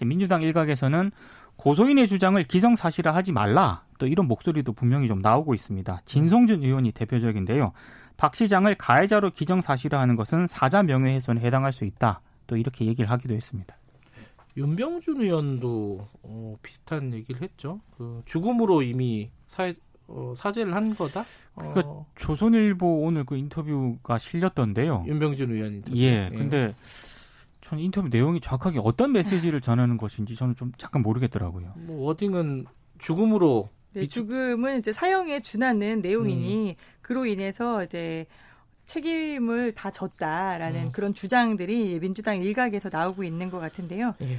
민주당 0.00 0.42
일각에서는 0.42 1.10
고소인의 1.56 2.06
주장을 2.06 2.40
기성사실화하지 2.40 3.32
말라 3.32 3.82
또 3.98 4.06
이런 4.06 4.28
목소리도 4.28 4.72
분명히 4.74 5.08
좀 5.08 5.18
나오고 5.20 5.54
있습니다. 5.54 6.02
진성준 6.04 6.62
의원이 6.62 6.92
대표적인데요. 6.92 7.72
박 8.16 8.36
시장을 8.36 8.76
가해자로 8.76 9.32
기정사실화하는 9.32 10.14
것은 10.14 10.46
사자 10.46 10.84
명예훼손에 10.84 11.40
해당할 11.40 11.72
수 11.72 11.84
있다. 11.84 12.20
또 12.46 12.56
이렇게 12.56 12.84
얘기를 12.84 13.10
하기도 13.10 13.34
했습니다. 13.34 13.76
윤병준 14.58 15.20
의원도 15.20 16.08
어, 16.24 16.47
비슷한 16.68 17.14
얘기를 17.14 17.40
했죠. 17.40 17.80
그 17.96 18.20
죽음으로 18.26 18.82
이미 18.82 19.30
사, 19.46 19.72
어, 20.06 20.34
사죄를 20.36 20.74
한 20.74 20.94
거다. 20.94 21.24
그 21.56 21.80
어. 21.80 22.06
조선일보 22.14 23.00
오늘 23.00 23.24
그 23.24 23.36
인터뷰가 23.36 24.18
실렸던데요. 24.18 25.04
윤병준 25.06 25.50
의원 25.50 25.74
인터뷰. 25.76 25.96
예, 25.96 26.30
예. 26.30 26.36
근데 26.36 26.74
저는 27.62 27.82
인터뷰 27.82 28.08
내용이 28.10 28.40
정확하게 28.40 28.80
어떤 28.82 29.12
메시지를 29.12 29.62
전하는 29.62 29.96
것인지 29.96 30.36
저는 30.36 30.56
좀 30.56 30.72
잠깐 30.76 31.00
모르겠더라고요. 31.02 31.72
뭐 31.76 32.06
워딩은 32.06 32.66
죽음으로 32.98 33.70
네, 33.94 34.06
죽음은 34.06 34.80
이제 34.80 34.92
사형에 34.92 35.40
준하는 35.40 36.02
내용이니 36.02 36.70
음. 36.70 36.74
그로 37.00 37.24
인해서 37.24 37.82
이제 37.82 38.26
책임을 38.84 39.72
다 39.72 39.90
졌다라는 39.90 40.82
음. 40.82 40.92
그런 40.92 41.14
주장들이 41.14 41.98
민주당 41.98 42.42
일각에서 42.42 42.90
나오고 42.92 43.24
있는 43.24 43.48
것 43.48 43.58
같은데요. 43.58 44.14
예. 44.20 44.38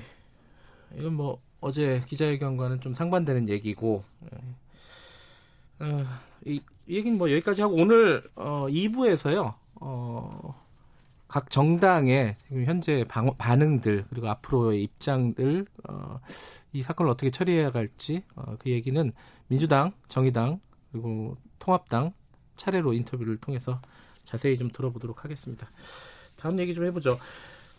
이건 0.96 1.14
뭐 1.14 1.40
어제 1.62 2.02
기자회견과는 2.08 2.82
좀 2.82 2.94
상반되는 2.94 3.50
얘기고 3.50 4.04
예. 4.34 5.86
어, 5.86 6.06
이, 6.46 6.62
이 6.88 6.96
얘기는 6.96 7.18
뭐 7.18 7.32
여기까지 7.32 7.62
하고 7.62 7.76
오늘 7.76 8.24
어, 8.36 8.68
2부에서요. 8.70 9.54
어, 9.76 10.56
각 11.28 11.50
정당의 11.50 12.36
지금 12.38 12.66
현재 12.66 13.06
방, 13.08 13.34
반응들 13.38 14.06
그리고 14.10 14.30
앞으로의 14.30 14.84
입장들 14.84 15.66
어, 15.88 16.20
이 16.74 16.82
사건을 16.82 17.12
어떻게 17.12 17.30
처리해야 17.30 17.72
할지 17.74 18.24
어, 18.36 18.56
그 18.60 18.70
얘기는 18.70 19.12
민주당, 19.48 19.94
정의당 20.08 20.60
그리고 20.92 21.38
통합당 21.60 22.14
차례로 22.58 22.94
인터뷰를 22.94 23.38
통해서 23.38 23.80
자세히 24.26 24.58
좀 24.58 24.70
들어보도록 24.70 25.24
하겠습니다. 25.24 25.70
다음 26.36 26.60
얘기 26.60 26.74
좀 26.74 26.86
해보죠. 26.86 27.18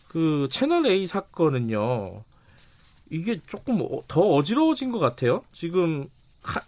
그 0.08 0.48
채널 0.50 0.86
A 0.86 1.06
사건은요. 1.06 2.24
이게 3.10 3.40
조금 3.46 3.80
어, 3.82 4.02
더 4.08 4.20
어지러워진 4.20 4.92
것 4.92 4.98
같아요. 4.98 5.42
지금 5.52 6.08
하, 6.42 6.60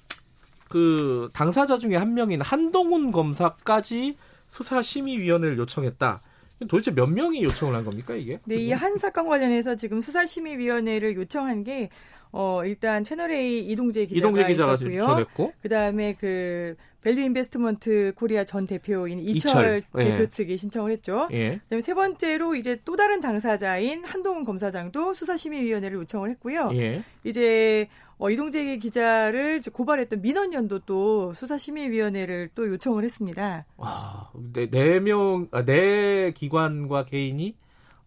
그 0.69 1.31
당사자 1.33 1.79
중에 1.79 1.97
한 1.97 2.15
명인 2.15 2.41
한동훈 2.41 3.13
검사까지 3.13 4.17
수사심의위원회를 4.51 5.59
요청했다. 5.59 6.21
도대체 6.69 6.93
몇 6.93 7.07
명이 7.07 7.43
요청을 7.43 7.75
한 7.75 7.85
겁니까 7.85 8.15
이게? 8.15 8.39
네, 8.45 8.57
이 8.57 8.71
한 8.73 8.97
사건 8.97 9.27
관련해서 9.27 9.75
지금 9.75 10.01
수사심의위원회를 10.01 11.17
요청한 11.17 11.65
게 11.65 11.91
어, 12.33 12.63
일단 12.65 13.05
채널A 13.05 13.61
이동재 13.71 14.07
기자가, 14.07 14.19
이동재 14.19 14.47
기자가 14.49 14.75
있었고요. 14.75 15.53
그다음에 15.63 16.15
그 16.19 16.75
밸류 17.03 17.21
인베스트먼트 17.21 18.13
코리아 18.17 18.45
전 18.45 18.67
대표인 18.67 19.19
이철, 19.19 19.51
이철. 19.51 19.83
예. 19.99 20.05
대표 20.05 20.23
예. 20.23 20.29
측이 20.29 20.57
신청을 20.57 20.93
했죠. 20.93 21.29
예. 21.33 21.59
그다음에 21.65 21.81
세 21.83 21.95
번째로 21.95 22.55
이제 22.55 22.81
또 22.85 22.97
다른 22.97 23.21
당사자인 23.21 24.05
한동훈 24.05 24.45
검사장도 24.45 25.13
수사심의위원회를 25.13 25.99
요청을 25.99 26.31
했고요. 26.31 26.71
예. 26.75 27.03
이제 27.25 27.89
어, 28.19 28.31
이동재 28.31 28.77
기자를 28.77 29.61
고발했던 29.73 30.23
민언련도 30.23 30.81
또 30.81 31.33
수사심의위원회를 31.35 32.51
또 32.55 32.69
요청을 32.69 33.03
했습니다. 33.03 33.67
아, 33.79 34.31
네, 34.53 34.71
네 34.71 35.01
명, 35.01 35.49
아, 35.51 35.65
네 35.65 36.31
기관과 36.31 37.05
개인이 37.07 37.57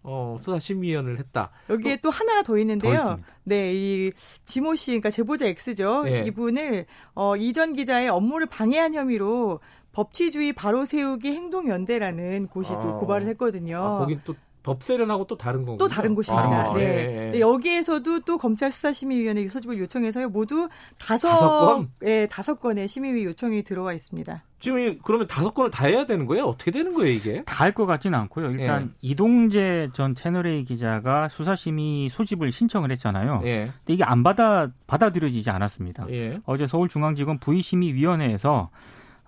어, 0.08 0.38
수사심의위원을 0.40 1.18
했다. 1.20 1.50
여기에 1.70 1.98
또, 1.98 2.04
또 2.04 2.10
하나 2.12 2.44
더 2.44 2.58
있는데요. 2.60 3.00
더 3.00 3.18
네, 3.44 3.74
이 3.74 4.12
지모 4.46 4.76
씨, 4.76 4.92
그러니까 4.92 5.10
제보자 5.10 5.46
X죠. 5.48 6.04
네. 6.04 6.24
이분을 6.28 6.86
어, 7.16 7.36
이전 7.36 7.74
기자의 7.74 8.10
업무를 8.10 8.46
방해한 8.46 8.94
혐의로 8.94 9.60
법치주의 9.94 10.54
바로 10.54 10.86
세우기 10.86 11.30
행동연대라는 11.32 12.48
곳이 12.48 12.74
아, 12.74 12.82
또 12.82 13.00
고발을 13.00 13.28
했거든요. 13.30 13.78
아, 13.78 13.98
거긴 13.98 14.22
또 14.24 14.36
법세련하고 14.66 15.28
또 15.28 15.38
다른 15.38 15.60
건가요? 15.66 15.78
또 15.78 15.88
다른 15.88 16.16
곳입니다. 16.16 16.70
아, 16.70 16.74
네. 16.74 16.86
네. 16.86 17.32
네. 17.34 17.40
여기에서도 17.40 18.22
또 18.22 18.38
검찰 18.38 18.72
수사심의위원회 18.72 19.48
소집을 19.48 19.78
요청해서요. 19.78 20.30
모두 20.30 20.68
다섯, 20.98 21.30
다섯 21.30 21.60
건? 21.76 21.90
네, 22.00 22.26
다섯 22.28 22.60
건의 22.60 22.88
심의위 22.88 23.24
요청이 23.26 23.64
들어와 23.64 23.94
있습니다. 23.94 24.44
지금 24.60 24.98
그러면 25.04 25.28
다섯 25.28 25.54
건을 25.54 25.70
다 25.70 25.86
해야 25.86 26.06
되는 26.08 26.26
거예요? 26.26 26.46
어떻게 26.46 26.72
되는 26.72 26.92
거예요, 26.94 27.14
이게? 27.14 27.44
다 27.44 27.64
할 27.66 27.74
것 27.74 27.86
같지는 27.86 28.18
않고요. 28.20 28.52
일단 28.52 28.84
예. 28.84 28.98
이동재 29.02 29.90
전 29.94 30.16
채널A 30.16 30.64
기자가 30.64 31.30
수사심의 31.30 32.10
소집을 32.10 32.52
신청을 32.52 32.90
했잖아요. 32.92 33.42
예. 33.46 33.72
근데 33.86 33.94
이게 33.94 34.04
안 34.04 34.24
받아 34.24 34.70
받아들여지지 34.88 35.50
않았습니다. 35.52 36.08
예. 36.10 36.40
어제 36.46 36.66
서울중앙지검 36.68 37.38
부의심의위원회에서 37.40 38.70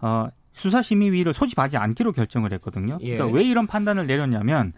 어, 0.01 0.27
수사심의위를 0.53 1.33
소집하지 1.33 1.77
않기로 1.77 2.11
결정을 2.13 2.51
했거든요. 2.53 2.97
예. 3.01 3.15
그러니까 3.15 3.37
왜 3.37 3.43
이런 3.43 3.67
판단을 3.67 4.07
내렸냐면 4.07 4.73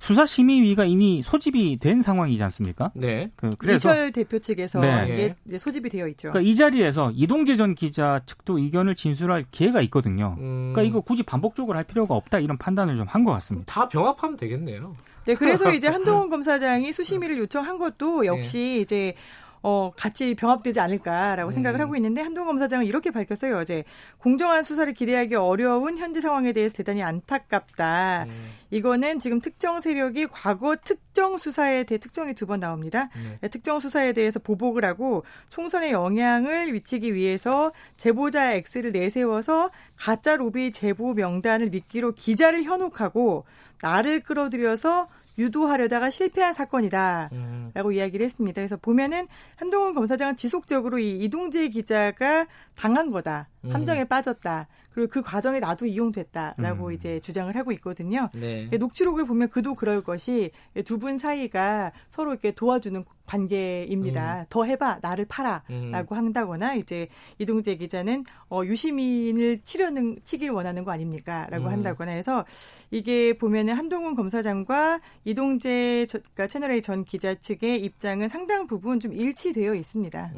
수사심의위가 0.00 0.84
이미 0.84 1.22
소집이 1.22 1.78
된 1.78 2.02
상황이지 2.02 2.42
않습니까? 2.44 2.90
네. 2.94 3.30
그, 3.36 3.50
래서 3.62 3.76
이철 3.92 4.12
대표 4.12 4.38
측에서 4.38 4.80
네. 4.80 5.34
이게 5.46 5.58
소집이 5.58 5.90
되어 5.90 6.06
있죠. 6.08 6.30
그러니까 6.30 6.50
이 6.50 6.54
자리에서 6.54 7.12
이동재 7.14 7.56
전 7.56 7.74
기자 7.74 8.20
측도 8.26 8.58
의견을 8.58 8.94
진술할 8.94 9.44
기회가 9.50 9.80
있거든요. 9.82 10.36
음. 10.38 10.72
그러니까 10.72 10.82
이거 10.82 11.00
굳이 11.00 11.22
반복적으로 11.22 11.76
할 11.76 11.84
필요가 11.84 12.14
없다 12.14 12.38
이런 12.38 12.56
판단을 12.58 12.96
좀 12.96 13.08
한 13.08 13.24
것 13.24 13.32
같습니다. 13.32 13.72
다 13.72 13.88
병합하면 13.88 14.36
되겠네요. 14.36 14.94
네, 15.26 15.34
그래서 15.34 15.72
이제 15.74 15.88
한동훈 15.88 16.30
검사장이 16.30 16.92
수심위를 16.92 17.38
요청한 17.38 17.78
것도 17.78 18.26
역시 18.26 18.58
네. 18.58 18.76
이제 18.80 19.14
어, 19.62 19.92
같이 19.96 20.34
병합되지 20.34 20.80
않을까라고 20.80 21.50
음. 21.50 21.52
생각을 21.52 21.80
하고 21.80 21.96
있는데 21.96 22.20
한동훈 22.22 22.48
검사장은 22.48 22.86
이렇게 22.86 23.10
밝혔어요. 23.10 23.58
어제 23.58 23.84
공정한 24.18 24.62
수사를 24.62 24.92
기대하기 24.92 25.34
어려운 25.36 25.98
현재 25.98 26.20
상황에 26.20 26.52
대해서 26.52 26.76
대단히 26.76 27.02
안타깝다. 27.02 28.24
음. 28.28 28.50
이거는 28.70 29.18
지금 29.18 29.40
특정 29.40 29.80
세력이 29.80 30.26
과거 30.28 30.76
특정 30.76 31.38
수사에 31.38 31.84
대해 31.84 31.98
특정이 31.98 32.34
두 32.34 32.48
번 32.48 32.60
나옵니다. 32.60 33.10
네. 33.14 33.38
네. 33.42 33.48
특정 33.48 33.78
수사에 33.78 34.12
대해서 34.14 34.38
보복을 34.38 34.84
하고 34.84 35.22
총선에 35.50 35.90
영향을 35.92 36.72
미치기 36.72 37.12
위해서 37.14 37.72
제보자 37.98 38.52
X를 38.54 38.92
내세워서 38.92 39.70
가짜 39.96 40.36
로비 40.36 40.72
제보 40.72 41.12
명단을 41.12 41.68
미끼로 41.68 42.12
기자를 42.12 42.62
현혹하고 42.62 43.44
나를 43.82 44.20
끌어들여서 44.20 45.08
유도하려다가 45.38 46.10
실패한 46.10 46.52
사건이다라고 46.52 47.30
음. 47.32 47.92
이야기를 47.92 48.24
했습니다. 48.24 48.60
그래서 48.60 48.76
보면은 48.76 49.28
한동훈 49.56 49.94
검사장은 49.94 50.36
지속적으로 50.36 50.98
이 50.98 51.18
이동재 51.24 51.68
기자가 51.68 52.46
당한 52.74 53.10
거다. 53.10 53.48
음. 53.64 53.74
함정에 53.74 54.04
빠졌다. 54.04 54.66
그리고 54.98 55.10
그 55.12 55.22
과정에 55.22 55.60
나도 55.60 55.86
이용됐다라고 55.86 56.86
음. 56.86 56.92
이제 56.92 57.20
주장을 57.20 57.54
하고 57.54 57.70
있거든요. 57.72 58.28
네. 58.34 58.68
녹취록을 58.76 59.26
보면 59.26 59.48
그도 59.48 59.74
그럴 59.74 60.02
것이 60.02 60.50
두 60.84 60.98
분 60.98 61.16
사이가 61.18 61.92
서로 62.10 62.32
이렇게 62.32 62.50
도와주는 62.50 63.04
관계입니다. 63.24 64.40
음. 64.40 64.44
더 64.48 64.64
해봐, 64.64 64.98
나를 65.00 65.26
팔아라고 65.26 65.66
음. 65.70 66.04
한다거나 66.10 66.74
이제 66.74 67.08
이동재 67.38 67.76
기자는 67.76 68.24
어, 68.50 68.62
유시민을 68.64 69.60
치려는 69.62 70.18
치길 70.24 70.50
원하는 70.50 70.82
거 70.82 70.90
아닙니까?라고 70.90 71.66
음. 71.66 71.70
한다거나 71.70 72.10
해서 72.10 72.44
이게 72.90 73.38
보면은 73.38 73.74
한동훈 73.74 74.16
검사장과 74.16 75.00
이동재 75.24 76.06
저, 76.08 76.18
그러니까 76.18 76.48
채널 76.48 76.72
A 76.72 76.82
전 76.82 77.04
기자 77.04 77.36
측의 77.36 77.84
입장은 77.84 78.28
상당 78.28 78.66
부분 78.66 78.98
좀 78.98 79.12
일치되어 79.12 79.74
있습니다. 79.74 80.32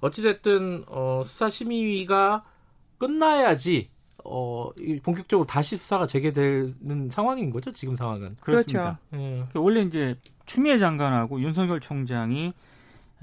어찌됐든 0.00 0.84
어, 0.88 1.22
수사심의위가 1.26 2.44
끝나야지 3.02 3.90
어, 4.24 4.70
본격적으로 5.02 5.44
다시 5.46 5.76
수사가 5.76 6.06
재개되는 6.06 7.10
상황인 7.10 7.50
거죠, 7.50 7.72
지금 7.72 7.96
상황은. 7.96 8.36
그렇습니다. 8.40 9.00
그렇죠. 9.10 9.24
예. 9.24 9.44
그 9.52 9.58
원래 9.58 9.80
이제 9.80 10.14
추미애 10.46 10.78
장관하고 10.78 11.40
윤석열 11.40 11.80
총장이 11.80 12.52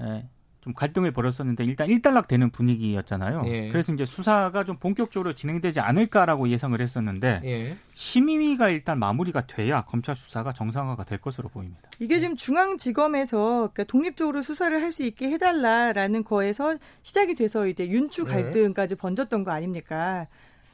에, 0.02 0.28
좀 0.60 0.74
갈등을 0.74 1.10
벌였었는데 1.12 1.64
일단 1.64 1.88
일단락 1.88 2.28
되는 2.28 2.50
분위기였잖아요. 2.50 3.44
예. 3.46 3.68
그래서 3.70 3.92
이제 3.92 4.04
수사가 4.04 4.64
좀 4.64 4.76
본격적으로 4.76 5.32
진행되지 5.34 5.80
않을까라고 5.80 6.48
예상을 6.50 6.78
했었는데 6.78 7.40
예. 7.44 7.76
심의위가 7.94 8.68
일단 8.68 8.98
마무리가 8.98 9.46
돼야 9.46 9.82
검찰 9.82 10.14
수사가 10.16 10.52
정상화가 10.52 11.04
될 11.04 11.18
것으로 11.18 11.48
보입니다. 11.48 11.88
이게 11.98 12.18
지금 12.18 12.36
중앙지검에서 12.36 13.70
그러니까 13.72 13.84
독립적으로 13.84 14.42
수사를 14.42 14.80
할 14.82 14.90
수 14.90 15.04
있게 15.04 15.30
해달라라는 15.30 16.24
거에서 16.24 16.76
시작이 17.04 17.36
돼서 17.36 17.68
이제 17.68 17.86
윤추 17.88 18.24
네. 18.24 18.30
갈등까지 18.32 18.96
번졌던 18.96 19.44
거 19.44 19.52
아닙니까? 19.52 20.26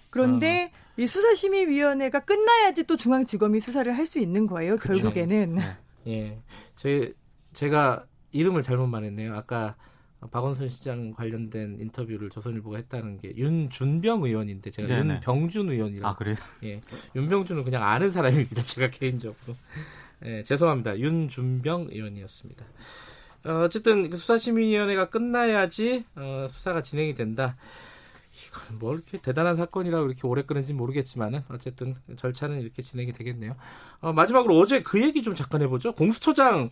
그런데 0.09 0.73
어. 0.73 0.79
이 0.97 1.07
수사심의위원회가 1.07 2.21
끝나야지 2.21 2.85
또 2.85 2.97
중앙지검이 2.97 3.61
수사를 3.61 3.95
할 3.95 4.07
수 4.07 4.19
있는 4.19 4.47
거예요. 4.47 4.79
그쵸. 4.79 4.95
결국에는. 4.95 5.57
네. 5.57 5.77
예, 6.07 6.39
제 6.77 7.13
제가 7.53 8.05
이름을 8.37 8.63
잘못 8.63 8.87
말했네요. 8.87 9.35
아까 9.35 9.77
박원순 10.31 10.69
시장 10.69 11.13
관련된 11.13 11.79
인터뷰를 11.81 12.31
조선일보가 12.31 12.79
했다는 12.79 13.19
게 13.19 13.35
윤준병 13.37 14.25
의원인데 14.25 14.71
제가 14.71 14.89
네네. 14.89 15.15
윤병준 15.15 15.71
의원이라고. 15.71 16.07
아 16.09 16.17
그래요? 16.17 16.37
예, 16.65 16.81
윤병준은 17.15 17.65
그냥 17.65 17.83
아는 17.83 18.11
사람입니다. 18.11 18.63
제가 18.63 18.91
개인적으로. 18.91 19.57
예, 20.25 20.43
죄송합니다. 20.43 20.99
윤준병 20.99 21.89
의원이었습니다. 21.91 22.65
어, 23.45 23.53
어쨌든 23.65 24.11
그 24.11 24.17
수사심의위원회가 24.17 25.11
끝나야지 25.11 26.05
어, 26.17 26.47
수사가 26.49 26.83
진행이 26.83 27.15
된다. 27.15 27.57
이건 28.49 28.79
뭐 28.79 28.95
이렇게 28.95 29.19
대단한 29.19 29.57
사건이라고 29.57 30.07
이렇게 30.07 30.27
오래 30.27 30.43
끄는지 30.43 30.75
모르겠지만은 30.75 31.43
어쨌든 31.49 31.95
절차는 32.17 32.61
이렇게 32.61 32.83
진행이 32.83 33.13
되겠네요. 33.13 33.57
어, 34.01 34.13
마지막으로 34.13 34.59
어제 34.59 34.83
그 34.83 35.01
얘기 35.01 35.23
좀 35.23 35.35
잠깐 35.35 35.63
해보죠. 35.63 35.93
공수처장 35.93 36.71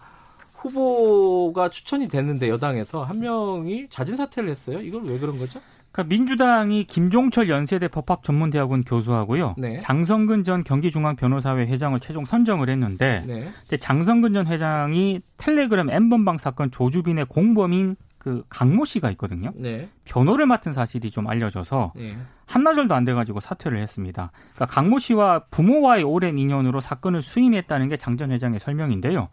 후보가 0.65 1.69
추천이 1.69 2.09
됐는데 2.09 2.49
여당에서 2.49 3.05
한 3.05 3.21
명이 3.21 3.89
자진 3.91 4.17
사퇴를 4.17 4.49
했어요. 4.49 4.81
이건 4.81 5.05
왜 5.05 5.19
그런 5.19 5.39
거죠? 5.39 5.61
그러니까 5.93 6.13
민주당이 6.13 6.85
김종철 6.85 7.49
연세대 7.49 7.87
법학전문대학원 7.89 8.83
교수하고요. 8.83 9.55
네. 9.59 9.79
장성근 9.79 10.43
전 10.43 10.65
경기중앙변호사회 10.65 11.67
회장을 11.67 12.01
최종 12.01 12.25
선정을 12.25 12.69
했는데 12.69 13.23
네. 13.27 13.77
장성근 13.79 14.35
전 14.35 14.47
회장이 14.49 15.21
텔레그램 15.37 15.91
엠번방 15.91 16.39
사건 16.39 16.73
조주빈의 16.73 17.27
공범인 17.27 17.95
그 18.19 18.43
강모 18.49 18.87
씨가 18.87 19.11
있거든요. 19.13 19.53
네. 19.55 19.89
변호를 20.05 20.47
맡은 20.47 20.73
사실이 20.73 21.11
좀 21.11 21.29
알려져서 21.29 21.93
네. 21.95 22.17
한나절도 22.47 22.95
안 22.95 23.05
돼가지고 23.05 23.39
사퇴를 23.41 23.79
했습니다. 23.79 24.33
그러니까 24.55 24.75
강모 24.75 24.99
씨와 24.99 25.45
부모와의 25.51 26.03
오랜 26.05 26.39
인연으로 26.39 26.81
사건을 26.81 27.23
수임했다는 27.23 27.89
게 27.89 27.97
장 27.99 28.17
전 28.17 28.33
회장의 28.33 28.59
설명인데요. 28.61 29.29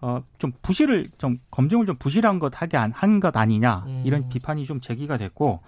어, 0.00 0.22
좀 0.38 0.52
부실을 0.62 1.10
좀 1.18 1.36
검증을 1.50 1.86
좀 1.86 1.96
부실한 1.96 2.38
것 2.38 2.60
하게 2.60 2.76
한 2.76 3.20
것 3.20 3.36
아니냐 3.36 3.84
이런 4.04 4.22
음. 4.22 4.28
비판이 4.28 4.64
좀 4.64 4.80
제기가 4.80 5.16
됐고 5.16 5.60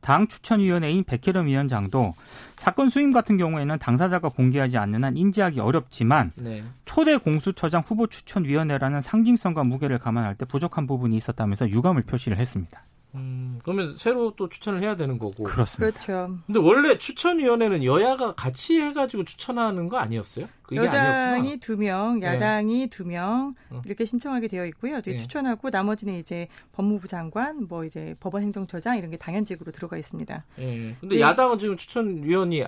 당 0.00 0.28
추천위원회인 0.28 1.04
백혜련 1.04 1.46
위원장도 1.46 2.14
사건 2.56 2.90
수임 2.90 3.12
같은 3.12 3.36
경우에는 3.38 3.78
당사자가 3.78 4.28
공개하지 4.28 4.78
않는 4.78 5.02
한 5.04 5.16
인지하기 5.16 5.58
어렵지만 5.60 6.32
네. 6.36 6.62
초대 6.84 7.16
공수처장 7.16 7.82
후보 7.84 8.06
추천위원회라는 8.06 9.00
상징성과 9.00 9.64
무게를 9.64 9.98
감안할 9.98 10.34
때 10.36 10.44
부족한 10.44 10.86
부분이 10.86 11.16
있었다면서 11.16 11.70
유감을 11.70 12.02
표시를 12.02 12.38
했습니다. 12.38 12.82
음, 13.16 13.58
그러면 13.62 13.96
새로 13.96 14.34
또 14.36 14.48
추천을 14.48 14.82
해야 14.82 14.96
되는 14.96 15.18
거고. 15.18 15.44
그렇습니다. 15.44 15.98
그렇죠. 15.98 16.38
근데 16.46 16.60
원래 16.60 16.98
추천위원회는 16.98 17.84
여야가 17.84 18.34
같이 18.34 18.80
해가지고 18.80 19.24
추천하는 19.24 19.88
거 19.88 19.96
아니었어요? 19.98 20.46
여당이 20.72 21.58
두 21.58 21.76
명, 21.76 22.20
네. 22.20 22.26
야당이 22.26 22.78
네. 22.80 22.86
두 22.88 23.04
명, 23.04 23.54
어. 23.70 23.82
이렇게 23.84 24.04
신청하게 24.04 24.48
되어 24.48 24.66
있고요. 24.66 25.00
네. 25.00 25.16
추천하고 25.16 25.70
나머지는 25.70 26.14
이제 26.18 26.48
법무부 26.72 27.08
장관, 27.08 27.66
뭐 27.68 27.84
이제 27.84 28.14
법원행정처장 28.20 28.98
이런 28.98 29.10
게 29.10 29.16
당연직으로 29.16 29.72
들어가 29.72 29.96
있습니다. 29.96 30.44
네. 30.56 30.96
근데 31.00 31.16
네. 31.16 31.20
야당은 31.20 31.58
지금 31.58 31.76
추천위원이 31.76 32.64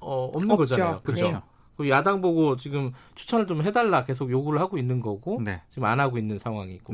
어, 0.00 0.24
없는 0.34 0.50
없죠. 0.50 0.74
거잖아요. 0.74 1.00
그렇죠. 1.02 1.30
네. 1.30 1.40
그 1.76 1.88
야당 1.88 2.20
보고 2.20 2.56
지금 2.56 2.92
추천을 3.14 3.46
좀 3.46 3.62
해달라 3.62 4.04
계속 4.04 4.30
요구를 4.30 4.60
하고 4.60 4.78
있는 4.78 5.00
거고 5.00 5.40
네. 5.42 5.62
지금 5.70 5.84
안 5.84 6.00
하고 6.00 6.18
있는 6.18 6.38
상황이고. 6.38 6.92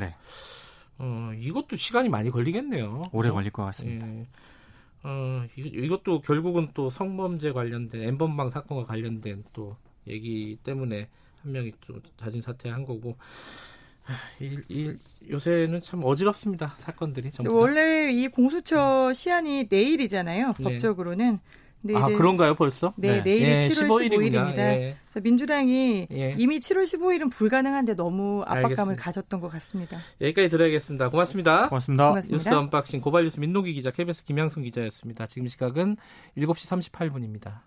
네. 0.98 1.04
어, 1.04 1.32
이것도 1.38 1.76
시간이 1.76 2.08
많이 2.08 2.30
걸리겠네요. 2.30 3.10
오래 3.12 3.28
그렇죠? 3.28 3.34
걸릴 3.34 3.50
것 3.50 3.64
같습니다. 3.64 4.08
예. 4.08 4.26
어, 5.04 5.46
이 5.56 5.88
것도 5.88 6.20
결국은 6.20 6.68
또 6.74 6.90
성범죄 6.90 7.52
관련된 7.52 8.02
엠번방 8.02 8.50
사건과 8.50 8.84
관련된 8.84 9.44
또 9.52 9.76
얘기 10.08 10.58
때문에 10.62 11.08
한 11.42 11.52
명이 11.52 11.72
좀 11.80 12.02
자진 12.16 12.40
사퇴한 12.40 12.84
거고 12.84 13.16
이, 14.40 14.58
이, 14.68 14.96
요새는 15.30 15.82
참 15.82 16.02
어지럽습니다 16.02 16.76
사건들이 16.78 17.30
원래 17.50 18.10
이 18.10 18.26
공수처 18.28 19.12
시한이 19.12 19.66
내일이잖아요 19.70 20.54
네. 20.58 20.64
법적으로는 20.64 21.38
아 21.94 22.04
그런가요 22.06 22.54
벌써? 22.54 22.92
네, 22.96 23.16
네. 23.16 23.22
내일이 23.22 23.44
예, 23.44 23.58
7월 23.58 23.88
15일입니다. 23.88 24.32
15일입니다. 24.32 24.58
예. 24.58 24.96
민주당이 25.20 26.08
예. 26.12 26.34
이미 26.38 26.58
7월 26.58 26.82
15일은 26.82 27.30
불가능한데 27.30 27.94
너무 27.94 28.42
압박감을 28.42 28.70
알겠습니다. 28.70 29.02
가졌던 29.02 29.40
것 29.40 29.48
같습니다. 29.52 29.98
여기까지 30.20 30.48
들어야겠습니다. 30.48 31.08
고맙습니다. 31.10 31.68
고맙습니다. 31.68 32.08
고맙습니다. 32.08 32.36
뉴스 32.36 32.48
unboxing 32.54 33.00
고발뉴스 33.00 33.40
민동기 33.40 33.72
기자 33.74 33.90
KBS 33.90 34.24
김양순 34.24 34.62
기자였습니다. 34.62 35.26
지금 35.26 35.48
시각은 35.48 35.96
7시 36.36 36.92
38분입니다. 36.92 37.60